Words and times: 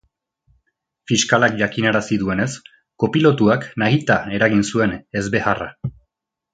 Fiskalak 1.11 1.59
jakinarazi 1.59 2.17
zuenez, 2.27 2.49
kopilotuak 3.05 3.71
nahita 3.85 4.19
eragin 4.41 4.69
zuen 4.75 5.01
ezbeharra. 5.23 5.75